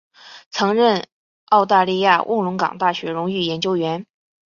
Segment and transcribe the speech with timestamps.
[0.49, 1.05] 曾任
[1.49, 4.07] 澳大利亚卧龙岗大学荣誉研究员。